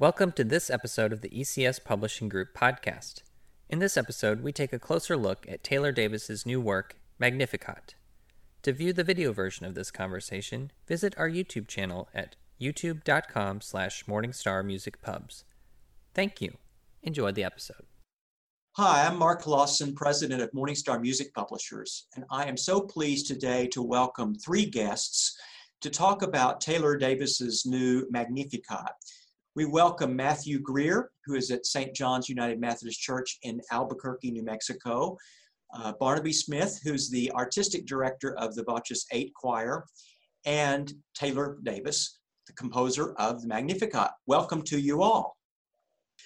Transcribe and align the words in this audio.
Welcome 0.00 0.30
to 0.36 0.44
this 0.44 0.70
episode 0.70 1.12
of 1.12 1.22
the 1.22 1.28
ECS 1.30 1.82
Publishing 1.82 2.28
Group 2.28 2.54
podcast. 2.54 3.22
In 3.68 3.80
this 3.80 3.96
episode, 3.96 4.44
we 4.44 4.52
take 4.52 4.72
a 4.72 4.78
closer 4.78 5.16
look 5.16 5.44
at 5.48 5.64
Taylor 5.64 5.90
Davis's 5.90 6.46
new 6.46 6.60
work, 6.60 7.00
Magnificat. 7.18 7.96
To 8.62 8.72
view 8.72 8.92
the 8.92 9.02
video 9.02 9.32
version 9.32 9.66
of 9.66 9.74
this 9.74 9.90
conversation, 9.90 10.70
visit 10.86 11.14
our 11.18 11.28
YouTube 11.28 11.66
channel 11.66 12.08
at 12.14 12.36
youtube.com 12.60 13.60
slash 13.60 14.04
morningstarmusicpubs. 14.04 15.42
Thank 16.14 16.40
you. 16.40 16.58
Enjoy 17.02 17.32
the 17.32 17.42
episode. 17.42 17.86
Hi, 18.76 19.04
I'm 19.04 19.18
Mark 19.18 19.48
Lawson, 19.48 19.96
president 19.96 20.40
of 20.40 20.52
Morningstar 20.52 21.00
Music 21.00 21.34
Publishers, 21.34 22.06
and 22.14 22.24
I 22.30 22.44
am 22.44 22.56
so 22.56 22.80
pleased 22.80 23.26
today 23.26 23.66
to 23.72 23.82
welcome 23.82 24.36
three 24.36 24.66
guests 24.66 25.36
to 25.80 25.90
talk 25.90 26.22
about 26.22 26.60
Taylor 26.60 26.96
Davis's 26.96 27.66
new 27.66 28.06
Magnificat. 28.12 28.92
We 29.58 29.64
welcome 29.64 30.14
Matthew 30.14 30.60
Greer, 30.60 31.10
who 31.26 31.34
is 31.34 31.50
at 31.50 31.66
St. 31.66 31.92
John's 31.92 32.28
United 32.28 32.60
Methodist 32.60 33.00
Church 33.00 33.38
in 33.42 33.60
Albuquerque, 33.72 34.30
New 34.30 34.44
Mexico. 34.44 35.18
Uh, 35.74 35.94
Barnaby 35.98 36.32
Smith, 36.32 36.78
who's 36.84 37.10
the 37.10 37.28
artistic 37.32 37.84
director 37.84 38.38
of 38.38 38.54
the 38.54 38.62
Voces 38.62 39.04
8 39.10 39.34
Choir, 39.34 39.84
and 40.46 40.92
Taylor 41.12 41.58
Davis, 41.64 42.20
the 42.46 42.52
composer 42.52 43.14
of 43.14 43.42
the 43.42 43.48
Magnificat. 43.48 44.12
Welcome 44.28 44.62
to 44.62 44.78
you 44.78 45.02
all. 45.02 45.36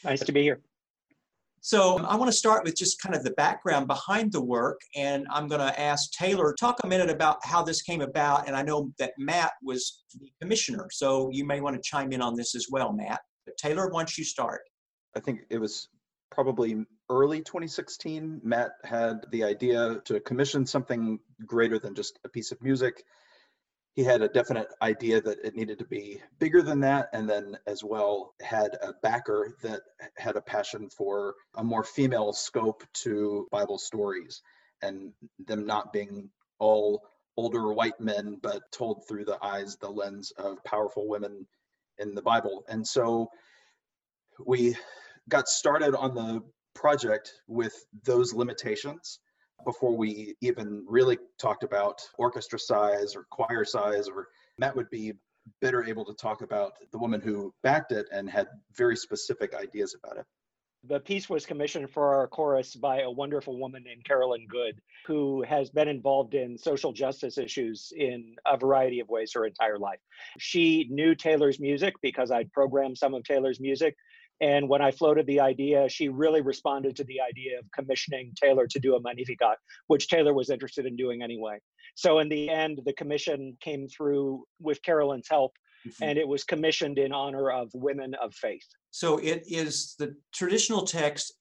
Nice 0.05 0.20
to 0.25 0.33
be 0.33 0.42
here. 0.42 0.61
So 1.64 1.98
I 1.98 2.17
want 2.17 2.28
to 2.28 2.37
start 2.37 2.64
with 2.64 2.77
just 2.77 3.01
kind 3.01 3.14
of 3.14 3.23
the 3.23 3.30
background 3.30 3.87
behind 3.87 4.33
the 4.33 4.42
work, 4.42 4.80
and 4.97 5.25
I'm 5.30 5.47
going 5.47 5.61
to 5.61 5.80
ask 5.80 6.11
Taylor 6.11 6.53
talk 6.59 6.80
a 6.83 6.89
minute 6.89 7.09
about 7.09 7.39
how 7.45 7.62
this 7.62 7.83
came 7.83 8.01
about. 8.01 8.48
And 8.48 8.56
I 8.56 8.62
know 8.62 8.92
that 8.98 9.12
Matt 9.17 9.53
was 9.62 10.03
the 10.20 10.28
commissioner, 10.41 10.89
so 10.91 11.30
you 11.33 11.47
may 11.47 11.61
want 11.61 11.77
to 11.77 11.83
chime 11.83 12.11
in 12.11 12.20
on 12.20 12.34
this 12.34 12.56
as 12.56 12.67
well, 12.69 12.92
Matt. 12.92 13.20
Taylor, 13.56 13.88
once 13.88 14.19
you 14.19 14.24
start. 14.24 14.62
I 15.16 15.20
think 15.20 15.41
it 15.51 15.59
was 15.59 15.88
probably 16.30 16.84
early 17.11 17.41
2016. 17.41 18.41
Matt 18.42 18.72
had 18.84 19.27
the 19.31 19.45
idea 19.45 20.00
to 20.06 20.20
commission 20.20 20.67
something 20.67 21.19
greater 21.45 21.78
than 21.78 21.95
just 21.95 22.19
a 22.25 22.28
piece 22.28 22.53
of 22.53 22.62
music 22.62 23.05
he 23.95 24.03
had 24.03 24.23
a 24.23 24.28
definite 24.28 24.69
idea 24.80 25.20
that 25.20 25.45
it 25.45 25.55
needed 25.55 25.78
to 25.78 25.84
be 25.84 26.20
bigger 26.39 26.62
than 26.62 26.80
that 26.80 27.08
and 27.12 27.28
then 27.28 27.58
as 27.67 27.84
well 27.84 28.34
had 28.41 28.75
a 28.83 28.95
backer 29.03 29.56
that 29.62 29.83
had 30.17 30.36
a 30.36 30.41
passion 30.41 30.89
for 30.89 31.34
a 31.56 31.64
more 31.64 31.84
female 31.84 32.33
scope 32.33 32.83
to 32.95 33.47
bible 33.50 33.78
stories 33.78 34.42
and 34.83 35.12
them 35.47 35.67
not 35.67 35.92
being 35.92 36.30
all 36.58 37.03
older 37.36 37.73
white 37.73 38.00
men 38.00 38.39
but 38.42 38.62
told 38.73 39.06
through 39.06 39.25
the 39.25 39.42
eyes 39.45 39.77
the 39.77 39.91
lens 39.91 40.33
of 40.39 40.62
powerful 40.64 41.06
women 41.08 41.47
in 41.98 42.15
the 42.15 42.23
bible 42.23 42.65
and 42.69 42.87
so 42.87 43.29
we 44.47 44.77
got 45.29 45.48
started 45.48 45.95
on 45.95 46.15
the 46.15 46.43
project 46.75 47.33
with 47.47 47.75
those 48.05 48.33
limitations 48.33 49.21
before 49.65 49.97
we 49.97 50.35
even 50.41 50.85
really 50.89 51.19
talked 51.39 51.63
about 51.63 52.01
orchestra 52.19 52.59
size 52.59 53.15
or 53.15 53.27
choir 53.31 53.65
size 53.65 54.09
or 54.09 54.29
Matt 54.59 54.75
would 54.77 54.91
be 54.91 55.13
better 55.61 55.85
able 55.85 56.05
to 56.05 56.15
talk 56.15 56.43
about 56.43 56.73
the 56.93 56.98
woman 56.98 57.20
who 57.20 57.53
backed 57.63 57.93
it 57.93 58.07
and 58.13 58.29
had 58.29 58.47
very 58.77 58.97
specific 58.97 59.55
ideas 59.55 59.97
about 60.03 60.19
it. 60.19 60.27
The 60.88 60.98
piece 60.98 61.30
was 61.30 61.47
commissioned 61.47 61.91
for 61.91 62.16
our 62.16 62.27
chorus 62.27 62.75
by 62.75 63.02
a 63.02 63.11
wonderful 63.11 63.56
woman 63.56 63.84
named 63.84 64.05
Carolyn 64.05 64.47
Good, 64.48 64.80
who 65.06 65.42
has 65.42 65.70
been 65.70 65.86
involved 65.86 66.34
in 66.34 66.58
social 66.58 66.92
justice 66.92 67.39
issues 67.39 67.92
in 67.97 68.34
a 68.44 68.56
variety 68.56 68.98
of 68.98 69.08
ways 69.08 69.33
her 69.34 69.47
entire 69.47 69.78
life. 69.78 70.00
She 70.39 70.89
knew 70.91 71.14
Taylor's 71.14 71.61
music 71.61 71.94
because 72.02 72.33
I'd 72.33 72.52
programmed 72.52 72.98
some 72.98 73.14
of 73.14 73.22
Taylor's 73.22 73.61
music. 73.61 73.94
And 74.41 74.69
when 74.69 74.83
I 74.83 74.91
floated 74.91 75.24
the 75.28 75.39
idea, 75.39 75.89
she 75.89 76.08
really 76.08 76.41
responded 76.41 76.96
to 76.96 77.05
the 77.05 77.20
idea 77.20 77.61
of 77.61 77.70
commissioning 77.70 78.33
Taylor 78.34 78.67
to 78.67 78.80
do 78.80 78.96
a 78.96 79.00
Magnificat, 79.00 79.58
which 79.86 80.08
Taylor 80.08 80.34
was 80.34 80.50
interested 80.50 80.84
in 80.84 80.96
doing 80.96 81.23
anyway. 81.23 81.61
So 81.95 82.18
in 82.18 82.28
the 82.28 82.51
end, 82.51 82.80
the 82.84 82.92
commission 82.95 83.57
came 83.61 83.86
through 83.86 84.45
with 84.58 84.83
Carolyn's 84.83 85.28
help, 85.30 85.52
mm-hmm. 85.86 86.02
and 86.02 86.18
it 86.18 86.27
was 86.27 86.42
commissioned 86.42 86.98
in 86.98 87.12
honor 87.12 87.52
of 87.52 87.70
women 87.73 88.14
of 88.14 88.34
faith. 88.34 88.67
So 88.92 89.19
it 89.19 89.42
is 89.48 89.97
the 89.98 90.14
traditional 90.33 90.85
text 90.85 91.35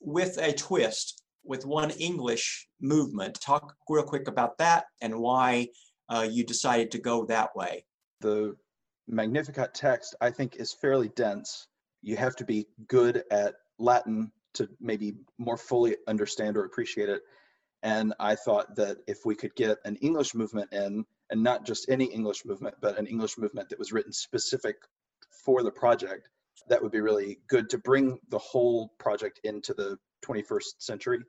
with 0.00 0.36
a 0.38 0.52
twist, 0.52 1.22
with 1.44 1.64
one 1.64 1.90
English 1.90 2.66
movement. 2.80 3.40
Talk 3.40 3.74
real 3.88 4.02
quick 4.02 4.26
about 4.26 4.58
that 4.58 4.86
and 5.00 5.20
why 5.20 5.68
uh, 6.08 6.26
you 6.28 6.44
decided 6.44 6.90
to 6.90 6.98
go 6.98 7.24
that 7.26 7.54
way. 7.54 7.84
The 8.20 8.56
Magnificat 9.06 9.74
text, 9.74 10.16
I 10.20 10.30
think, 10.30 10.56
is 10.56 10.72
fairly 10.72 11.10
dense 11.10 11.68
you 12.04 12.16
have 12.16 12.36
to 12.36 12.44
be 12.44 12.66
good 12.86 13.24
at 13.30 13.54
Latin 13.78 14.30
to 14.52 14.68
maybe 14.78 15.14
more 15.38 15.56
fully 15.56 15.96
understand 16.06 16.56
or 16.56 16.64
appreciate 16.64 17.08
it. 17.08 17.22
And 17.82 18.14
I 18.20 18.34
thought 18.34 18.76
that 18.76 18.98
if 19.06 19.24
we 19.24 19.34
could 19.34 19.54
get 19.56 19.78
an 19.84 19.96
English 19.96 20.34
movement 20.34 20.72
in, 20.72 21.04
and 21.30 21.42
not 21.42 21.64
just 21.64 21.88
any 21.88 22.04
English 22.04 22.44
movement, 22.44 22.76
but 22.80 22.98
an 22.98 23.06
English 23.06 23.38
movement 23.38 23.70
that 23.70 23.78
was 23.78 23.92
written 23.92 24.12
specific 24.12 24.76
for 25.44 25.62
the 25.62 25.70
project, 25.70 26.28
that 26.68 26.82
would 26.82 26.92
be 26.92 27.00
really 27.00 27.38
good 27.48 27.70
to 27.70 27.78
bring 27.78 28.18
the 28.28 28.38
whole 28.38 28.90
project 28.98 29.40
into 29.44 29.74
the 29.74 29.96
21st 30.26 30.64
century. 30.78 31.20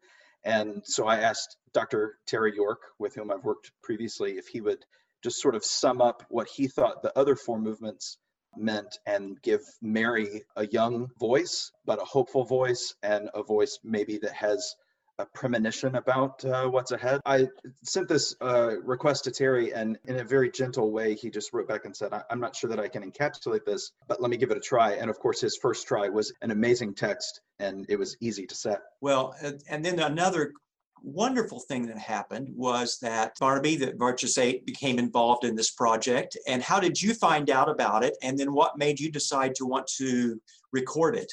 And 0.44 0.84
so 0.86 1.08
I 1.08 1.18
asked 1.18 1.58
Dr. 1.74 2.18
Terry 2.28 2.56
York, 2.56 2.80
with 3.00 3.16
whom 3.16 3.32
I've 3.32 3.44
worked 3.44 3.72
previously, 3.84 4.34
if 4.34 4.48
he 4.48 4.62
would 4.62 4.86
just 5.24 5.42
sort 5.42 5.56
of 5.56 5.66
sum 5.66 6.02
up 6.02 6.24
what 6.30 6.48
he 6.48 6.68
thought 6.68 7.02
the 7.02 7.18
other 7.18 7.36
four 7.36 7.60
movements 7.60 8.18
meant 8.56 8.98
and 9.06 9.42
give 9.42 9.62
Mary 9.82 10.44
a 10.56 10.68
young 10.68 11.10
voice, 11.20 11.72
but 11.86 12.02
a 12.02 12.06
hopeful 12.06 12.46
voice 12.46 12.94
and 13.02 13.30
a 13.34 13.44
voice 13.44 13.80
maybe 13.84 14.20
that 14.20 14.34
has 14.34 14.76
a 15.20 15.26
premonition 15.26 15.96
about 15.96 16.44
uh, 16.46 16.68
what's 16.68 16.92
ahead. 16.92 17.22
I 17.26 17.48
sent 17.84 18.08
this 18.08 18.36
uh, 18.42 18.82
request 18.82 19.24
to 19.26 19.32
Terry, 19.32 19.74
and 19.74 19.98
in 20.06 20.18
a 20.18 20.24
very 20.24 20.52
gentle 20.52 20.92
way, 20.92 21.16
he 21.16 21.30
just 21.30 21.54
wrote 21.54 21.68
back 21.68 21.86
and 21.86 21.96
said, 21.96 22.12
I'm 22.30 22.40
not 22.40 22.56
sure 22.56 22.70
that 22.70 22.80
I 22.80 22.88
can 22.88 23.10
encapsulate 23.10 23.66
this, 23.66 23.92
but 24.08 24.22
let 24.22 24.30
me 24.30 24.38
give 24.38 24.52
it 24.52 24.58
a 24.58 24.62
try. 24.62 24.94
And 24.94 25.10
of 25.10 25.20
course, 25.20 25.40
his 25.40 25.58
first 25.58 25.88
try 25.88 26.10
was 26.10 26.34
an 26.42 26.52
amazing 26.52 26.96
text, 26.96 27.42
and 27.60 27.86
it 27.90 27.98
was 27.98 28.18
easy 28.20 28.46
to 28.46 28.56
set. 28.56 28.82
Well, 29.02 29.36
and 29.70 29.86
then 29.86 30.00
another 30.00 30.54
wonderful 31.02 31.60
thing 31.60 31.86
that 31.86 31.98
happened 31.98 32.50
was 32.56 32.98
that 33.00 33.34
Barnaby, 33.40 33.76
that 33.78 33.98
Voces 33.98 34.38
8 34.38 34.66
became 34.66 34.98
involved 34.98 35.46
in 35.46 35.56
this 35.56 35.72
project. 35.72 36.36
And 36.48 36.64
how 36.64 36.80
did 36.80 37.00
you 37.02 37.14
find 37.14 37.50
out 37.50 37.70
about 37.70 38.04
it? 38.04 38.18
And 38.24 38.38
then 38.38 38.54
what 38.54 38.78
made 38.78 39.00
you 39.00 39.12
decide 39.12 39.54
to 39.56 39.66
want 39.66 39.88
to 39.98 40.42
record 40.72 41.16
it? 41.16 41.32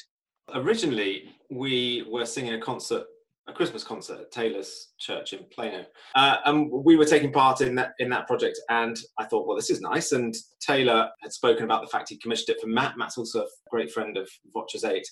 Originally, 0.53 1.23
we 1.49 2.05
were 2.09 2.25
singing 2.25 2.53
a 2.53 2.59
concert 2.59 3.05
a 3.47 3.53
Christmas 3.53 3.83
concert 3.83 4.19
at 4.21 4.31
Taylor's 4.31 4.93
Church 4.99 5.33
in 5.33 5.45
Plano, 5.51 5.85
uh, 6.15 6.37
and 6.45 6.71
we 6.71 6.95
were 6.95 7.05
taking 7.05 7.31
part 7.31 7.61
in 7.61 7.75
that 7.75 7.93
in 7.99 8.09
that 8.09 8.27
project. 8.27 8.59
And 8.69 8.97
I 9.17 9.25
thought, 9.25 9.47
well, 9.47 9.57
this 9.57 9.69
is 9.69 9.81
nice. 9.81 10.11
And 10.13 10.33
Taylor 10.61 11.09
had 11.21 11.33
spoken 11.33 11.63
about 11.63 11.81
the 11.81 11.89
fact 11.89 12.09
he 12.09 12.17
commissioned 12.17 12.55
it 12.55 12.61
for 12.61 12.67
Matt. 12.67 12.97
Matt's 12.97 13.17
also 13.17 13.41
a 13.41 13.47
great 13.69 13.91
friend 13.91 14.17
of 14.17 14.29
Voces 14.53 14.83
8, 14.83 15.05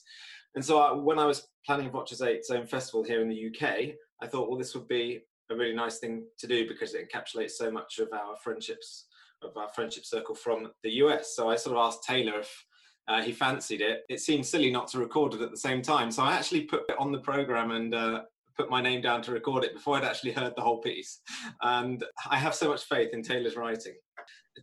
and 0.55 0.63
so 0.63 0.79
I, 0.79 0.93
when 0.93 1.19
I 1.19 1.25
was 1.25 1.47
planning 1.65 1.89
Voces 1.91 2.21
8's 2.21 2.49
own 2.49 2.65
festival 2.65 3.03
here 3.03 3.21
in 3.21 3.29
the 3.29 3.47
UK, 3.47 3.95
I 4.21 4.27
thought, 4.27 4.49
well, 4.49 4.57
this 4.57 4.75
would 4.75 4.87
be 4.87 5.21
a 5.49 5.55
really 5.55 5.75
nice 5.75 5.99
thing 5.99 6.25
to 6.39 6.47
do 6.47 6.67
because 6.67 6.93
it 6.93 7.07
encapsulates 7.09 7.51
so 7.51 7.71
much 7.71 7.99
of 7.99 8.09
our 8.13 8.35
friendships, 8.43 9.07
of 9.41 9.55
our 9.57 9.69
friendship 9.69 10.05
circle 10.05 10.35
from 10.35 10.71
the 10.83 10.91
US. 11.03 11.35
So 11.35 11.49
I 11.49 11.55
sort 11.55 11.77
of 11.77 11.85
asked 11.85 12.03
Taylor 12.03 12.39
if 12.39 12.65
uh, 13.11 13.21
he 13.21 13.33
fancied 13.33 13.81
it. 13.81 14.03
It 14.07 14.21
seemed 14.21 14.45
silly 14.45 14.71
not 14.71 14.87
to 14.89 14.99
record 14.99 15.33
it 15.33 15.41
at 15.41 15.51
the 15.51 15.57
same 15.57 15.81
time. 15.81 16.11
So 16.11 16.23
I 16.23 16.33
actually 16.33 16.61
put 16.61 16.83
it 16.87 16.95
on 16.97 17.11
the 17.11 17.19
program 17.19 17.71
and 17.71 17.93
uh, 17.93 18.21
put 18.57 18.69
my 18.69 18.81
name 18.81 19.01
down 19.01 19.21
to 19.23 19.33
record 19.33 19.65
it 19.65 19.73
before 19.73 19.97
I'd 19.97 20.05
actually 20.05 20.31
heard 20.31 20.53
the 20.55 20.61
whole 20.61 20.79
piece. 20.79 21.19
And 21.61 22.05
I 22.29 22.37
have 22.37 22.55
so 22.55 22.69
much 22.69 22.83
faith 22.85 23.09
in 23.11 23.21
Taylor's 23.21 23.57
writing. 23.57 23.95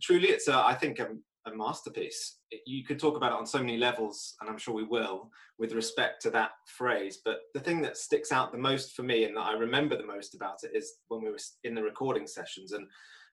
Truly, 0.01 0.29
it's, 0.29 0.47
a, 0.47 0.57
I 0.57 0.73
think, 0.73 0.97
a, 0.97 1.09
a 1.45 1.55
masterpiece. 1.55 2.39
You 2.65 2.83
could 2.83 2.99
talk 2.99 3.15
about 3.15 3.33
it 3.33 3.37
on 3.37 3.45
so 3.45 3.59
many 3.59 3.77
levels, 3.77 4.35
and 4.41 4.49
I'm 4.49 4.57
sure 4.57 4.73
we 4.73 4.83
will, 4.83 5.29
with 5.59 5.73
respect 5.73 6.19
to 6.23 6.31
that 6.31 6.51
phrase. 6.65 7.19
But 7.23 7.41
the 7.53 7.59
thing 7.59 7.83
that 7.83 7.97
sticks 7.97 8.31
out 8.31 8.51
the 8.51 8.57
most 8.57 8.95
for 8.95 9.03
me 9.03 9.25
and 9.25 9.37
that 9.37 9.41
I 9.41 9.53
remember 9.53 9.95
the 9.95 10.07
most 10.07 10.33
about 10.33 10.63
it 10.63 10.71
is 10.73 10.93
when 11.09 11.21
we 11.21 11.29
were 11.29 11.37
in 11.63 11.75
the 11.75 11.83
recording 11.83 12.25
sessions. 12.25 12.71
And 12.71 12.87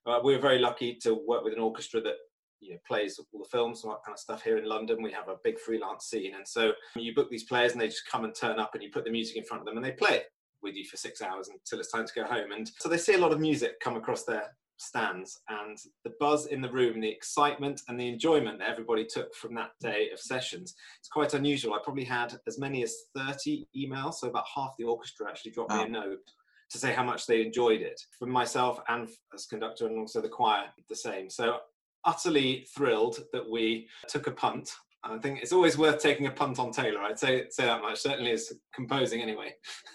uh, 0.06 0.20
we 0.22 0.34
were 0.34 0.42
very 0.42 0.58
lucky 0.58 0.98
to 1.04 1.14
work 1.26 1.42
with 1.42 1.54
an 1.54 1.60
orchestra 1.60 2.02
that 2.02 2.16
you 2.60 2.72
know 2.72 2.78
plays 2.86 3.18
all 3.18 3.40
the 3.40 3.48
films 3.50 3.84
and 3.84 3.92
that 3.92 4.04
kind 4.04 4.14
of 4.14 4.20
stuff 4.20 4.42
here 4.42 4.58
in 4.58 4.68
London. 4.68 5.02
We 5.02 5.12
have 5.12 5.28
a 5.28 5.36
big 5.44 5.58
freelance 5.58 6.06
scene, 6.06 6.34
and 6.34 6.46
so 6.46 6.72
you 6.94 7.14
book 7.14 7.30
these 7.30 7.44
players 7.44 7.72
and 7.72 7.80
they 7.80 7.88
just 7.88 8.08
come 8.10 8.24
and 8.24 8.34
turn 8.34 8.58
up, 8.58 8.74
and 8.74 8.82
you 8.82 8.90
put 8.90 9.04
the 9.04 9.10
music 9.10 9.36
in 9.36 9.44
front 9.44 9.60
of 9.60 9.66
them 9.66 9.76
and 9.76 9.84
they 9.84 9.92
play 9.92 10.16
it 10.16 10.26
with 10.62 10.74
you 10.74 10.84
for 10.84 10.96
six 10.96 11.22
hours 11.22 11.48
until 11.48 11.78
it's 11.78 11.92
time 11.92 12.06
to 12.06 12.12
go 12.14 12.24
home. 12.24 12.52
And 12.52 12.70
so 12.78 12.88
they 12.88 12.98
see 12.98 13.14
a 13.14 13.18
lot 13.18 13.32
of 13.32 13.40
music 13.40 13.78
come 13.80 13.96
across 13.96 14.24
their 14.24 14.50
stands 14.78 15.40
and 15.48 15.78
the 16.04 16.12
buzz 16.20 16.46
in 16.46 16.60
the 16.60 16.70
room, 16.70 17.00
the 17.00 17.08
excitement 17.08 17.80
and 17.88 17.98
the 17.98 18.08
enjoyment 18.08 18.58
that 18.58 18.68
everybody 18.68 19.04
took 19.04 19.34
from 19.34 19.54
that 19.54 19.70
day 19.80 20.10
of 20.12 20.20
sessions. 20.20 20.74
It's 20.98 21.08
quite 21.08 21.34
unusual. 21.34 21.74
I 21.74 21.78
probably 21.82 22.04
had 22.04 22.38
as 22.46 22.58
many 22.58 22.82
as 22.82 22.94
30 23.16 23.66
emails, 23.76 24.14
so 24.14 24.28
about 24.28 24.44
half 24.54 24.72
the 24.78 24.84
orchestra 24.84 25.28
actually 25.28 25.52
dropped 25.52 25.72
wow. 25.72 25.84
me 25.84 25.88
a 25.88 25.88
note 25.88 26.30
to 26.70 26.78
say 26.78 26.92
how 26.92 27.04
much 27.04 27.26
they 27.26 27.42
enjoyed 27.42 27.80
it. 27.80 28.00
From 28.18 28.30
myself 28.30 28.80
and 28.88 29.08
as 29.32 29.46
conductor 29.46 29.86
and 29.86 29.98
also 29.98 30.20
the 30.20 30.28
choir, 30.28 30.64
the 30.88 30.96
same. 30.96 31.30
So 31.30 31.58
utterly 32.06 32.66
thrilled 32.74 33.18
that 33.32 33.48
we 33.48 33.88
took 34.08 34.26
a 34.26 34.32
punt 34.32 34.70
I 35.10 35.18
think 35.18 35.40
it's 35.40 35.52
always 35.52 35.78
worth 35.78 36.00
taking 36.00 36.26
a 36.26 36.30
punt 36.30 36.58
on 36.58 36.72
Taylor. 36.72 37.00
I'd 37.00 37.18
say 37.18 37.46
say 37.50 37.64
that 37.64 37.82
much. 37.82 38.00
Certainly 38.00 38.32
as 38.32 38.52
composing 38.74 39.22
anyway. 39.22 39.54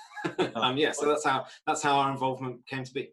um, 0.56 0.78
yeah, 0.78 0.92
so 0.92 1.08
that's 1.08 1.26
how 1.26 1.46
that's 1.68 1.84
how 1.84 1.98
our 1.98 2.12
involvement 2.12 2.66
came 2.68 2.84
to 2.84 2.94
be. 2.94 3.12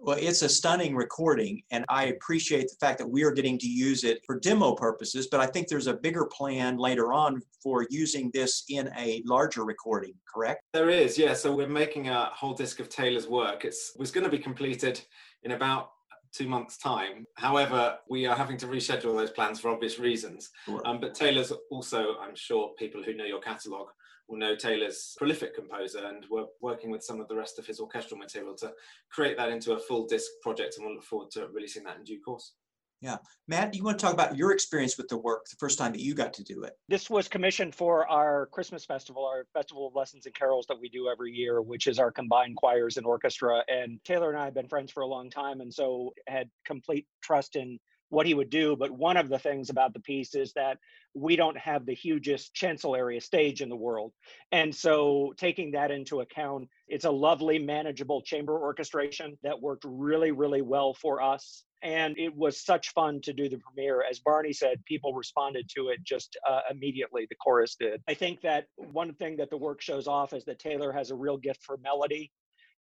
Well, 0.00 0.16
it's 0.20 0.42
a 0.42 0.48
stunning 0.48 0.94
recording, 0.94 1.60
and 1.72 1.84
I 1.88 2.04
appreciate 2.06 2.68
the 2.68 2.76
fact 2.78 2.98
that 2.98 3.10
we 3.10 3.24
are 3.24 3.32
getting 3.32 3.58
to 3.58 3.66
use 3.66 4.04
it 4.04 4.20
for 4.24 4.38
demo 4.38 4.76
purposes, 4.76 5.26
but 5.28 5.40
I 5.40 5.46
think 5.46 5.66
there's 5.66 5.88
a 5.88 5.94
bigger 5.94 6.24
plan 6.26 6.76
later 6.76 7.12
on 7.12 7.42
for 7.60 7.84
using 7.90 8.30
this 8.32 8.62
in 8.68 8.92
a 8.96 9.24
larger 9.26 9.64
recording, 9.64 10.14
correct? 10.32 10.62
There 10.72 10.88
is, 10.88 11.18
yeah. 11.18 11.34
So 11.34 11.52
we're 11.52 11.66
making 11.66 12.10
a 12.10 12.26
whole 12.26 12.54
disc 12.54 12.78
of 12.78 12.88
Taylor's 12.88 13.26
work. 13.26 13.64
It's 13.64 13.92
was 13.98 14.12
going 14.12 14.22
to 14.22 14.30
be 14.30 14.38
completed 14.38 15.00
in 15.42 15.50
about 15.50 15.90
two 16.32 16.48
months' 16.48 16.78
time. 16.78 17.26
However, 17.36 17.98
we 18.08 18.26
are 18.26 18.36
having 18.36 18.56
to 18.58 18.66
reschedule 18.66 19.16
those 19.16 19.30
plans 19.30 19.60
for 19.60 19.70
obvious 19.70 19.98
reasons. 19.98 20.50
Sure. 20.64 20.80
Um, 20.84 21.00
but 21.00 21.14
Taylor's 21.14 21.52
also, 21.70 22.16
I'm 22.20 22.34
sure 22.34 22.72
people 22.78 23.02
who 23.02 23.14
know 23.14 23.24
your 23.24 23.40
catalogue 23.40 23.88
will 24.28 24.38
know 24.38 24.54
Taylor's 24.54 25.14
prolific 25.16 25.54
composer, 25.54 26.04
and 26.04 26.26
we're 26.30 26.46
working 26.60 26.90
with 26.90 27.02
some 27.02 27.20
of 27.20 27.28
the 27.28 27.36
rest 27.36 27.58
of 27.58 27.66
his 27.66 27.80
orchestral 27.80 28.18
material 28.18 28.54
to 28.56 28.72
create 29.10 29.36
that 29.38 29.48
into 29.48 29.72
a 29.72 29.78
full 29.78 30.06
disc 30.06 30.30
project, 30.42 30.76
and 30.76 30.84
we'll 30.84 30.94
look 30.94 31.04
forward 31.04 31.30
to 31.32 31.48
releasing 31.48 31.84
that 31.84 31.96
in 31.96 32.04
due 32.04 32.20
course. 32.20 32.52
Yeah. 33.00 33.18
Matt, 33.46 33.70
do 33.70 33.78
you 33.78 33.84
want 33.84 33.98
to 33.98 34.04
talk 34.04 34.12
about 34.12 34.36
your 34.36 34.52
experience 34.52 34.98
with 34.98 35.08
the 35.08 35.16
work 35.16 35.46
the 35.48 35.56
first 35.56 35.78
time 35.78 35.92
that 35.92 36.00
you 36.00 36.14
got 36.14 36.32
to 36.34 36.42
do 36.42 36.64
it? 36.64 36.72
This 36.88 37.08
was 37.08 37.28
commissioned 37.28 37.74
for 37.74 38.08
our 38.08 38.46
Christmas 38.46 38.84
festival, 38.84 39.24
our 39.24 39.46
Festival 39.54 39.86
of 39.86 39.94
Lessons 39.94 40.26
and 40.26 40.34
Carols 40.34 40.66
that 40.68 40.80
we 40.80 40.88
do 40.88 41.08
every 41.08 41.32
year, 41.32 41.62
which 41.62 41.86
is 41.86 42.00
our 42.00 42.10
combined 42.10 42.56
choirs 42.56 42.96
and 42.96 43.06
orchestra. 43.06 43.62
And 43.68 44.02
Taylor 44.04 44.30
and 44.30 44.38
I 44.38 44.46
have 44.46 44.54
been 44.54 44.68
friends 44.68 44.90
for 44.90 45.02
a 45.02 45.06
long 45.06 45.30
time, 45.30 45.60
and 45.60 45.72
so 45.72 46.12
had 46.26 46.50
complete 46.64 47.06
trust 47.22 47.54
in 47.54 47.78
what 48.10 48.26
he 48.26 48.34
would 48.34 48.50
do. 48.50 48.76
But 48.76 48.90
one 48.90 49.16
of 49.16 49.28
the 49.28 49.38
things 49.38 49.70
about 49.70 49.92
the 49.92 50.00
piece 50.00 50.34
is 50.34 50.52
that 50.54 50.78
we 51.14 51.36
don't 51.36 51.58
have 51.58 51.86
the 51.86 51.94
hugest 51.94 52.54
chancel 52.54 52.94
area 52.94 53.20
stage 53.20 53.60
in 53.60 53.68
the 53.68 53.76
world. 53.76 54.12
And 54.52 54.74
so 54.74 55.34
taking 55.36 55.72
that 55.72 55.90
into 55.90 56.20
account, 56.20 56.68
it's 56.86 57.04
a 57.04 57.10
lovely, 57.10 57.58
manageable 57.58 58.22
chamber 58.22 58.58
orchestration 58.58 59.38
that 59.42 59.60
worked 59.60 59.84
really, 59.86 60.30
really 60.30 60.62
well 60.62 60.94
for 60.94 61.22
us. 61.22 61.64
And 61.82 62.18
it 62.18 62.34
was 62.34 62.64
such 62.64 62.92
fun 62.92 63.20
to 63.22 63.32
do 63.32 63.48
the 63.48 63.58
premiere. 63.58 64.02
As 64.08 64.18
Barney 64.18 64.52
said, 64.52 64.84
people 64.84 65.14
responded 65.14 65.70
to 65.76 65.88
it 65.88 66.02
just 66.02 66.36
uh, 66.48 66.60
immediately. 66.70 67.26
The 67.30 67.36
chorus 67.36 67.76
did. 67.78 68.02
I 68.08 68.14
think 68.14 68.40
that 68.40 68.66
one 68.76 69.14
thing 69.14 69.36
that 69.36 69.50
the 69.50 69.56
work 69.56 69.80
shows 69.80 70.08
off 70.08 70.32
is 70.32 70.44
that 70.46 70.58
Taylor 70.58 70.92
has 70.92 71.10
a 71.10 71.14
real 71.14 71.36
gift 71.36 71.62
for 71.62 71.76
melody 71.76 72.32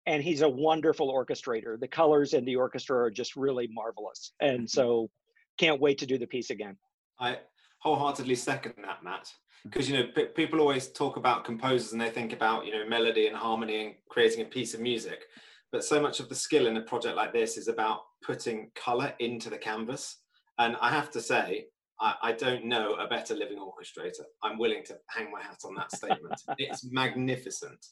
and 0.07 0.24
he's 0.24 0.42
a 0.42 0.50
wonderful 0.50 1.13
orchestrator. 1.13 1.80
The 1.80 1.88
colors 1.88 2.33
in 2.33 2.45
the 2.45 2.56
orchestra 2.56 2.98
are 2.98 3.12
just 3.12 3.36
really 3.36 3.69
marvelous, 3.71 4.31
and 4.39 4.59
mm-hmm. 4.59 4.65
so 4.65 5.12
can't 5.59 5.81
wait 5.81 5.98
to 6.00 6.06
do 6.06 6.18
the 6.18 6.25
piece 6.25 6.50
again. 6.50 6.77
I 7.19 7.39
wholeheartedly 7.80 8.36
second 8.36 8.74
that, 8.83 9.04
Matt, 9.04 9.31
because 9.63 9.89
you 9.89 9.98
know 9.98 10.07
p- 10.15 10.25
people 10.25 10.62
always 10.62 10.88
talk 10.88 11.18
about 11.18 11.44
composers 11.44 11.92
and 11.92 12.01
they 12.01 12.09
think 12.09 12.33
about 12.33 12.65
you 12.65 12.71
know 12.71 12.88
melody 12.88 13.27
and 13.27 13.36
harmony 13.36 13.86
and 13.86 13.95
creating 14.09 14.42
a 14.42 14.45
piece 14.45 14.74
of 14.74 14.80
music, 14.80 15.25
but 15.71 15.83
so 15.83 16.01
much 16.01 16.19
of 16.19 16.30
the 16.30 16.36
skill 16.36 16.68
in 16.68 16.77
a 16.77 16.81
project 16.81 17.18
like 17.18 17.33
this 17.33 17.57
is 17.57 17.68
about 17.68 18.00
putting 18.24 18.71
color 18.75 19.13
into 19.19 19.50
the 19.50 19.57
canvas. 19.57 20.18
And 20.59 20.75
I 20.81 20.89
have 20.89 21.12
to 21.12 21.21
say, 21.21 21.65
I, 22.00 22.15
I, 22.24 22.31
don't 22.31 22.65
know 22.65 22.94
a 22.94 23.07
better 23.07 23.36
living 23.36 23.59
orchestrator. 23.59 24.24
I'm 24.42 24.57
willing 24.57 24.83
to 24.86 24.98
hang 25.07 25.31
my 25.31 25.39
hat 25.39 25.59
on 25.65 25.75
that 25.75 25.92
statement. 25.92 26.42
it's 26.57 26.83
magnificent. 26.92 27.86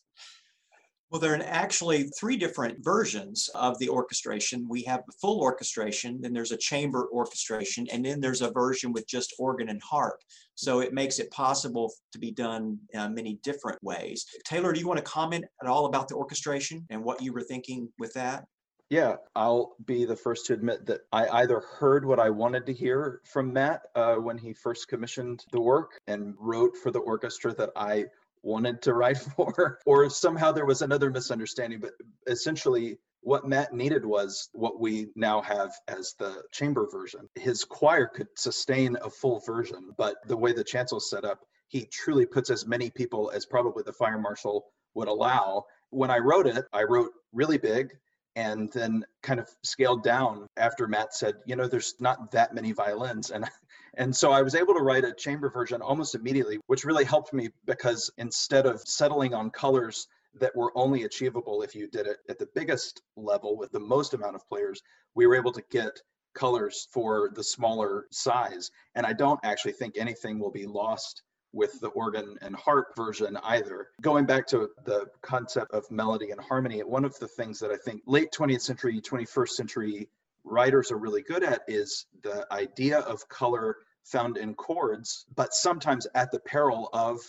Well, 1.16 1.22
there 1.22 1.34
are 1.34 1.44
actually 1.46 2.10
three 2.20 2.36
different 2.36 2.84
versions 2.84 3.50
of 3.56 3.80
the 3.80 3.88
orchestration. 3.88 4.68
We 4.68 4.84
have 4.84 5.02
the 5.08 5.14
full 5.14 5.40
orchestration, 5.40 6.20
then 6.20 6.34
there's 6.34 6.52
a 6.52 6.58
chamber 6.58 7.08
orchestration, 7.10 7.88
and 7.90 8.04
then 8.04 8.20
there's 8.20 8.42
a 8.42 8.52
version 8.52 8.92
with 8.92 9.08
just 9.08 9.34
organ 9.40 9.70
and 9.70 9.82
harp. 9.82 10.20
So 10.56 10.82
it 10.82 10.94
makes 10.94 11.20
it 11.20 11.32
possible 11.32 11.94
to 12.12 12.20
be 12.20 12.32
done 12.32 12.80
uh, 12.94 13.08
many 13.08 13.40
different 13.44 13.82
ways. 13.82 14.26
Taylor, 14.44 14.74
do 14.74 14.80
you 14.82 14.90
want 14.90 14.98
to 14.98 15.06
comment 15.06 15.46
at 15.62 15.70
all 15.70 15.86
about 15.86 16.10
the 16.10 16.16
orchestration 16.16 16.86
and 16.90 17.02
what 17.02 17.22
you 17.22 17.32
were 17.32 17.44
thinking 17.44 17.88
with 17.98 18.12
that? 18.16 18.44
Yeah, 18.90 19.16
I'll 19.38 19.78
be 19.86 20.04
the 20.04 20.18
first 20.18 20.46
to 20.48 20.54
admit 20.54 20.86
that 20.88 21.02
I 21.14 21.30
either 21.44 21.62
heard 21.62 22.06
what 22.06 22.20
I 22.20 22.30
wanted 22.30 22.66
to 22.66 22.74
hear 22.74 23.22
from 23.24 23.54
Matt 23.54 23.84
uh, 23.96 24.16
when 24.16 24.38
he 24.38 24.54
first 24.54 24.90
commissioned 24.90 25.46
the 25.54 25.62
work 25.62 25.92
and 26.08 26.36
wrote 26.38 26.76
for 26.76 26.92
the 26.92 27.00
orchestra 27.00 27.54
that 27.54 27.70
I 27.78 28.06
wanted 28.46 28.82
to 28.84 28.94
write 28.94 29.18
for, 29.36 29.80
or 29.86 30.10
somehow 30.10 30.52
there 30.52 30.66
was 30.66 30.82
another 30.82 31.10
misunderstanding. 31.10 31.80
But 31.80 31.94
essentially, 32.28 32.98
what 33.22 33.48
Matt 33.48 33.74
needed 33.74 34.06
was 34.06 34.50
what 34.54 34.80
we 34.80 35.08
now 35.16 35.42
have 35.42 35.74
as 35.88 36.14
the 36.20 36.44
chamber 36.52 36.88
version. 36.90 37.28
His 37.36 37.66
choir 37.66 38.06
could 38.06 38.28
sustain 38.38 38.96
a 39.02 39.10
full 39.10 39.40
version, 39.40 39.90
but 39.98 40.18
the 40.28 40.38
way 40.38 40.54
the 40.54 40.64
chancel's 40.64 41.10
set 41.10 41.26
up, 41.26 41.40
he 41.68 41.88
truly 41.88 42.26
puts 42.26 42.52
as 42.52 42.68
many 42.68 42.92
people 42.92 43.32
as 43.34 43.46
probably 43.46 43.84
the 43.84 43.94
fire 43.94 44.20
marshal 44.20 44.66
would 44.94 45.08
allow. 45.08 45.66
When 45.90 46.12
I 46.12 46.20
wrote 46.20 46.46
it, 46.46 46.66
I 46.72 46.84
wrote 46.84 47.10
really 47.34 47.58
big 47.58 47.90
and 48.36 48.72
then 48.74 49.06
kind 49.24 49.40
of 49.40 49.50
scaled 49.64 50.04
down 50.04 50.48
after 50.58 50.88
Matt 50.88 51.14
said, 51.14 51.36
you 51.46 51.56
know, 51.56 51.68
there's 51.68 51.96
not 52.00 52.32
that 52.32 52.54
many 52.54 52.72
violins. 52.72 53.32
And 53.32 53.46
and 53.98 54.16
so 54.16 54.32
I 54.32 54.42
was 54.42 54.56
able 54.56 54.74
to 54.74 54.82
write 54.82 55.06
a 55.06 55.14
chamber 55.14 55.50
version 55.50 55.82
almost 55.82 56.16
immediately, 56.16 56.60
which 56.68 56.84
really 56.84 57.06
helped 57.06 57.34
me 57.34 57.50
because 57.66 58.12
instead 58.18 58.66
of 58.66 58.82
settling 58.82 59.34
on 59.34 59.50
colors 59.50 60.08
that 60.38 60.56
were 60.56 60.78
only 60.78 61.04
achievable 61.04 61.62
if 61.62 61.74
you 61.74 61.88
did 61.88 62.08
it 62.08 62.18
at 62.30 62.38
the 62.38 62.50
biggest 62.54 63.02
level 63.16 63.58
with 63.58 63.72
the 63.72 63.80
most 63.80 64.14
amount 64.14 64.36
of 64.36 64.48
players, 64.50 64.82
we 65.14 65.26
were 65.26 65.36
able 65.36 65.54
to 65.54 65.64
get 65.72 65.98
colors 66.34 66.90
for 66.92 67.32
the 67.34 67.44
smaller 67.44 68.08
size. 68.12 68.70
And 68.96 69.06
I 69.06 69.14
don't 69.14 69.40
actually 69.44 69.72
think 69.72 69.98
anything 69.98 70.38
will 70.38 70.52
be 70.52 70.66
lost 70.66 71.24
with 71.56 71.80
the 71.80 71.88
organ 71.90 72.38
and 72.42 72.56
harp 72.56 72.96
version 72.96 73.38
either. 73.44 73.88
Going 74.02 74.26
back 74.26 74.46
to 74.48 74.70
the 74.84 75.08
concept 75.22 75.72
of 75.72 75.90
melody 75.90 76.32
and 76.32 76.40
harmony, 76.42 76.82
one 76.82 77.06
of 77.06 77.18
the 77.18 77.28
things 77.28 77.60
that 77.60 77.72
I 77.72 77.78
think 77.78 78.02
late 78.06 78.32
20th 78.32 78.62
century, 78.62 79.02
21st 79.02 79.50
century 79.50 80.10
writers 80.44 80.92
are 80.92 80.98
really 80.98 81.24
good 81.24 81.44
at 81.44 81.62
is 81.68 82.06
the 82.22 82.46
idea 82.52 83.00
of 83.00 83.28
color 83.30 83.78
found 84.04 84.38
in 84.38 84.54
chords, 84.54 85.26
but 85.36 85.54
sometimes 85.54 86.06
at 86.14 86.32
the 86.32 86.40
peril 86.40 86.90
of 86.94 87.20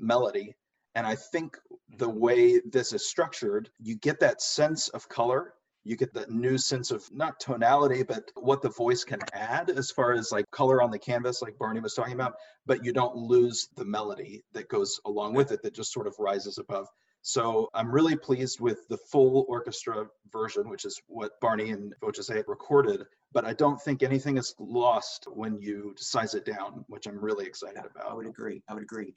melody. 0.00 0.54
And 0.96 1.06
I 1.06 1.14
think 1.14 1.56
the 1.98 2.08
mm-hmm. 2.08 2.18
way 2.18 2.60
this 2.60 2.92
is 2.92 3.08
structured, 3.08 3.70
you 3.78 3.96
get 3.96 4.18
that 4.20 4.42
sense 4.42 4.88
of 4.88 5.08
color 5.08 5.54
you 5.84 5.96
get 5.96 6.14
that 6.14 6.30
new 6.30 6.56
sense 6.56 6.90
of 6.90 7.04
not 7.12 7.38
tonality, 7.38 8.02
but 8.02 8.30
what 8.36 8.62
the 8.62 8.70
voice 8.70 9.04
can 9.04 9.20
add 9.34 9.70
as 9.70 9.90
far 9.90 10.12
as 10.12 10.32
like 10.32 10.50
color 10.50 10.82
on 10.82 10.90
the 10.90 10.98
canvas, 10.98 11.42
like 11.42 11.58
Barney 11.58 11.80
was 11.80 11.94
talking 11.94 12.14
about, 12.14 12.34
but 12.66 12.84
you 12.84 12.92
don't 12.92 13.16
lose 13.16 13.68
the 13.76 13.84
melody 13.84 14.42
that 14.54 14.68
goes 14.68 14.98
along 15.04 15.34
with 15.34 15.52
it 15.52 15.62
that 15.62 15.74
just 15.74 15.92
sort 15.92 16.06
of 16.06 16.14
rises 16.18 16.58
above. 16.58 16.88
So 17.26 17.70
I'm 17.72 17.90
really 17.90 18.16
pleased 18.16 18.60
with 18.60 18.86
the 18.88 18.98
full 18.98 19.46
orchestra 19.48 20.08
version, 20.30 20.68
which 20.68 20.84
is 20.84 21.00
what 21.06 21.40
Barney 21.40 21.70
and 21.70 21.94
Voces 22.02 22.30
recorded. 22.46 23.06
But 23.32 23.46
I 23.46 23.54
don't 23.54 23.80
think 23.80 24.02
anything 24.02 24.36
is 24.36 24.54
lost 24.58 25.26
when 25.32 25.58
you 25.58 25.94
size 25.96 26.34
it 26.34 26.44
down, 26.44 26.84
which 26.86 27.06
I'm 27.06 27.18
really 27.18 27.46
excited 27.46 27.78
about. 27.78 28.10
I 28.10 28.14
would 28.14 28.26
agree. 28.26 28.62
I 28.68 28.74
would 28.74 28.82
agree. 28.82 29.14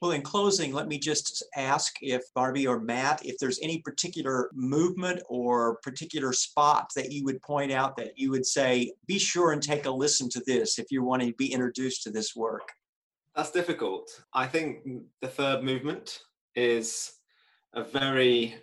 Well, 0.00 0.12
in 0.12 0.22
closing, 0.22 0.72
let 0.72 0.86
me 0.86 1.00
just 1.00 1.44
ask 1.56 1.96
if 2.00 2.22
Barney 2.32 2.64
or 2.64 2.78
Matt, 2.78 3.26
if 3.26 3.38
there's 3.38 3.58
any 3.60 3.78
particular 3.78 4.50
movement 4.54 5.20
or 5.28 5.78
particular 5.82 6.32
spot 6.32 6.92
that 6.94 7.10
you 7.10 7.24
would 7.24 7.42
point 7.42 7.72
out 7.72 7.96
that 7.96 8.16
you 8.16 8.30
would 8.30 8.46
say, 8.46 8.92
be 9.08 9.18
sure 9.18 9.50
and 9.50 9.60
take 9.60 9.84
a 9.84 9.90
listen 9.90 10.30
to 10.30 10.42
this 10.46 10.78
if 10.78 10.92
you 10.92 11.02
want 11.02 11.22
to 11.22 11.32
be 11.32 11.52
introduced 11.52 12.04
to 12.04 12.10
this 12.10 12.36
work. 12.36 12.70
That's 13.34 13.50
difficult. 13.50 14.22
I 14.32 14.46
think 14.46 14.86
the 15.20 15.28
third 15.28 15.64
movement 15.64 16.20
is 16.54 17.14
a 17.74 17.84
very 17.84 18.56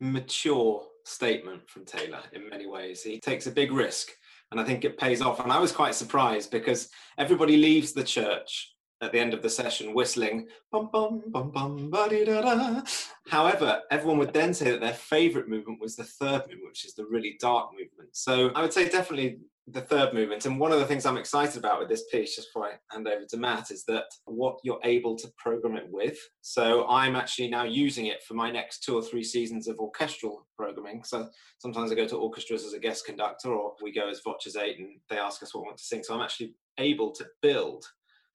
mature 0.00 0.84
statement 1.04 1.68
from 1.68 1.84
Taylor 1.84 2.20
in 2.32 2.48
many 2.48 2.66
ways. 2.66 3.02
He 3.02 3.20
takes 3.20 3.46
a 3.46 3.50
big 3.50 3.72
risk 3.72 4.10
and 4.50 4.60
I 4.60 4.64
think 4.64 4.84
it 4.84 4.98
pays 4.98 5.22
off. 5.22 5.40
And 5.40 5.52
I 5.52 5.58
was 5.58 5.72
quite 5.72 5.94
surprised 5.94 6.50
because 6.50 6.90
everybody 7.18 7.56
leaves 7.56 7.92
the 7.92 8.04
church 8.04 8.74
at 9.00 9.10
the 9.10 9.18
end 9.18 9.34
of 9.34 9.42
the 9.42 9.50
session 9.50 9.94
whistling 9.94 10.46
bum 10.70 10.88
bum 10.92 11.22
bum 11.28 11.50
bum 11.50 11.90
da 11.90 12.06
da. 12.08 12.82
However, 13.28 13.80
everyone 13.90 14.18
would 14.18 14.32
then 14.32 14.54
say 14.54 14.70
that 14.70 14.80
their 14.80 14.92
favorite 14.92 15.48
movement 15.48 15.80
was 15.80 15.96
the 15.96 16.04
third 16.04 16.42
movement, 16.42 16.68
which 16.68 16.84
is 16.84 16.94
the 16.94 17.06
really 17.06 17.36
dark 17.40 17.70
movement. 17.72 18.10
So 18.12 18.50
I 18.54 18.62
would 18.62 18.72
say 18.72 18.88
definitely 18.88 19.38
the 19.68 19.80
third 19.80 20.12
movement. 20.12 20.44
And 20.44 20.58
one 20.58 20.72
of 20.72 20.80
the 20.80 20.86
things 20.86 21.06
I'm 21.06 21.16
excited 21.16 21.56
about 21.56 21.78
with 21.78 21.88
this 21.88 22.04
piece, 22.10 22.34
just 22.34 22.48
before 22.48 22.68
I 22.68 22.72
hand 22.90 23.06
over 23.06 23.24
to 23.24 23.36
Matt, 23.36 23.70
is 23.70 23.84
that 23.84 24.06
what 24.24 24.56
you're 24.64 24.80
able 24.82 25.16
to 25.16 25.32
program 25.38 25.76
it 25.76 25.86
with. 25.88 26.18
So 26.40 26.86
I'm 26.88 27.14
actually 27.14 27.48
now 27.48 27.62
using 27.64 28.06
it 28.06 28.22
for 28.24 28.34
my 28.34 28.50
next 28.50 28.82
two 28.82 28.96
or 28.96 29.02
three 29.02 29.22
seasons 29.22 29.68
of 29.68 29.78
orchestral 29.78 30.46
programming. 30.56 31.04
So 31.04 31.28
sometimes 31.58 31.92
I 31.92 31.94
go 31.94 32.08
to 32.08 32.16
orchestras 32.16 32.64
as 32.64 32.72
a 32.72 32.80
guest 32.80 33.06
conductor, 33.06 33.50
or 33.50 33.74
we 33.82 33.92
go 33.92 34.08
as 34.08 34.20
Voces 34.24 34.56
8 34.56 34.78
and 34.78 34.98
they 35.08 35.18
ask 35.18 35.42
us 35.42 35.54
what 35.54 35.62
we 35.62 35.66
want 35.66 35.78
to 35.78 35.84
sing. 35.84 36.02
So 36.02 36.14
I'm 36.14 36.22
actually 36.22 36.54
able 36.78 37.12
to 37.12 37.26
build 37.40 37.84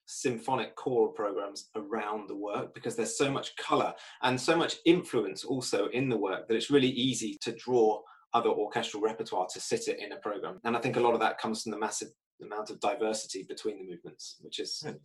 symphonic 0.08 0.74
choral 0.74 1.12
programs 1.12 1.68
around 1.76 2.28
the 2.28 2.36
work 2.36 2.74
because 2.74 2.96
there's 2.96 3.18
so 3.18 3.30
much 3.30 3.54
color 3.56 3.92
and 4.22 4.40
so 4.40 4.56
much 4.56 4.76
influence 4.86 5.44
also 5.44 5.88
in 5.88 6.08
the 6.08 6.16
work 6.16 6.48
that 6.48 6.54
it's 6.54 6.70
really 6.70 6.88
easy 6.88 7.36
to 7.42 7.52
draw 7.52 8.00
other 8.34 8.50
orchestral 8.50 9.02
repertoire 9.02 9.46
to 9.52 9.60
sit 9.60 9.88
it 9.88 10.00
in 10.00 10.12
a 10.12 10.16
program. 10.16 10.60
And 10.64 10.76
I 10.76 10.80
think 10.80 10.96
a 10.96 11.00
lot 11.00 11.14
of 11.14 11.20
that 11.20 11.38
comes 11.38 11.62
from 11.62 11.72
the 11.72 11.78
massive 11.78 12.08
amount 12.42 12.70
of 12.70 12.80
diversity 12.80 13.44
between 13.48 13.78
the 13.78 13.90
movements, 13.90 14.36
which 14.40 14.58
is 14.58 14.80
Good. 14.84 15.00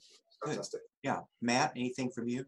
fantastic. 0.46 0.82
Yeah. 1.04 1.20
Matt, 1.42 1.74
anything 1.76 2.12
from 2.12 2.28
you? 2.28 2.46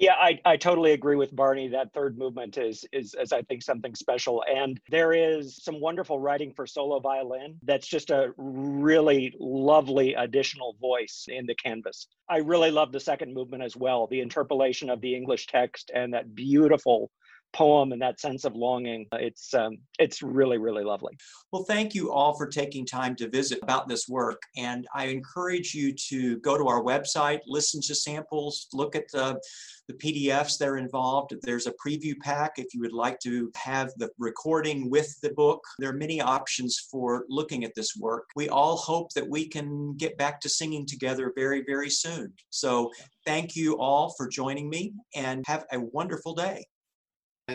Yeah, 0.00 0.14
I, 0.14 0.40
I 0.46 0.56
totally 0.56 0.92
agree 0.92 1.16
with 1.16 1.36
Barney. 1.36 1.68
That 1.68 1.92
third 1.92 2.16
movement 2.16 2.56
is, 2.56 2.86
is 2.90 3.14
is 3.20 3.34
I 3.34 3.42
think 3.42 3.62
something 3.62 3.94
special, 3.94 4.42
and 4.50 4.80
there 4.88 5.12
is 5.12 5.62
some 5.62 5.78
wonderful 5.78 6.18
writing 6.18 6.54
for 6.56 6.66
solo 6.66 7.00
violin. 7.00 7.58
That's 7.64 7.86
just 7.86 8.08
a 8.08 8.32
really 8.38 9.34
lovely 9.38 10.14
additional 10.14 10.74
voice 10.80 11.26
in 11.28 11.44
the 11.44 11.54
canvas. 11.56 12.06
I 12.30 12.38
really 12.38 12.70
love 12.70 12.92
the 12.92 13.00
second 13.00 13.34
movement 13.34 13.62
as 13.62 13.76
well. 13.76 14.06
The 14.06 14.22
interpolation 14.22 14.88
of 14.88 15.02
the 15.02 15.14
English 15.14 15.48
text 15.48 15.90
and 15.94 16.14
that 16.14 16.34
beautiful 16.34 17.10
poem 17.52 17.92
and 17.92 18.00
that 18.02 18.20
sense 18.20 18.44
of 18.44 18.54
longing. 18.54 19.06
It's 19.12 19.52
um, 19.54 19.78
it's 19.98 20.22
really 20.22 20.58
really 20.58 20.84
lovely. 20.84 21.16
Well, 21.52 21.64
thank 21.64 21.94
you 21.94 22.12
all 22.12 22.34
for 22.36 22.46
taking 22.46 22.86
time 22.86 23.16
to 23.16 23.28
visit 23.28 23.58
about 23.62 23.88
this 23.88 24.08
work. 24.08 24.40
And 24.56 24.86
I 24.94 25.06
encourage 25.06 25.74
you 25.74 25.92
to 26.08 26.38
go 26.38 26.56
to 26.56 26.68
our 26.68 26.82
website, 26.82 27.40
listen 27.46 27.80
to 27.82 27.94
samples, 27.94 28.68
look 28.72 28.94
at 28.94 29.10
the, 29.12 29.40
the 29.88 29.94
PDFs 29.94 30.58
that 30.58 30.68
are 30.68 30.78
involved. 30.78 31.34
There's 31.42 31.66
a 31.66 31.74
preview 31.84 32.16
pack 32.20 32.52
if 32.58 32.72
you 32.72 32.80
would 32.80 32.92
like 32.92 33.18
to 33.20 33.50
have 33.56 33.90
the 33.96 34.10
recording 34.18 34.90
with 34.90 35.20
the 35.22 35.30
book. 35.30 35.64
There 35.80 35.90
are 35.90 35.94
many 35.94 36.20
options 36.20 36.78
for 36.90 37.24
looking 37.28 37.64
at 37.64 37.74
this 37.74 37.96
work. 37.96 38.26
We 38.36 38.48
all 38.48 38.76
hope 38.76 39.12
that 39.14 39.28
we 39.28 39.48
can 39.48 39.96
get 39.96 40.16
back 40.16 40.40
to 40.42 40.48
singing 40.48 40.86
together 40.86 41.32
very, 41.34 41.64
very 41.66 41.90
soon. 41.90 42.32
So 42.50 42.92
thank 43.26 43.56
you 43.56 43.76
all 43.78 44.14
for 44.16 44.28
joining 44.28 44.70
me 44.70 44.92
and 45.16 45.44
have 45.46 45.64
a 45.72 45.80
wonderful 45.80 46.34
day. 46.34 46.64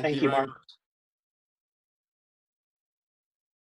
Thank 0.01 0.21
you, 0.21 0.29
Mark. 0.29 0.64